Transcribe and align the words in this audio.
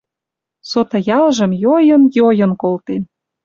Соты 0.69 0.97
ялжым 1.17 1.51
йойын, 1.63 2.03
йойын 2.17 2.51
колтен. 2.61 3.03